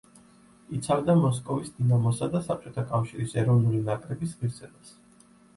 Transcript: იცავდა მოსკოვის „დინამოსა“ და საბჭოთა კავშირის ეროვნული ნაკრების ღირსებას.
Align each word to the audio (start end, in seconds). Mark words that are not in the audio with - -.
იცავდა 0.77 1.15
მოსკოვის 1.19 1.69
„დინამოსა“ 1.81 2.29
და 2.37 2.41
საბჭოთა 2.47 2.87
კავშირის 2.95 3.39
ეროვნული 3.43 3.85
ნაკრების 3.91 4.37
ღირსებას. 4.41 4.99